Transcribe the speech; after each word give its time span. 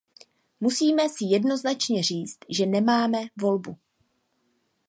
Musíme 0.59 1.09
si 1.09 1.25
jednoznačně 1.25 2.03
říct, 2.03 2.37
že 2.49 2.65
nemáme 2.65 3.17
volbu. 3.41 3.77